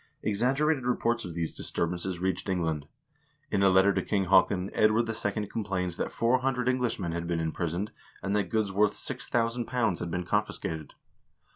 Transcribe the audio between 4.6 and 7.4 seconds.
Edward II. complains that 400 Englishmen had been